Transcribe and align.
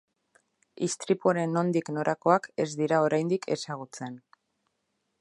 Istripuaren 0.87 1.53
nondik 1.57 1.93
norakoak 1.97 2.51
ez 2.65 2.69
dira 2.83 3.05
oraindik 3.11 3.49
ezagutzen. 3.59 4.21